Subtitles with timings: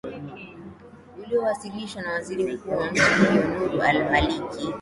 [1.19, 4.73] uliowasilishwa na waziri mkuu wa nchi hiyo nuru al maliki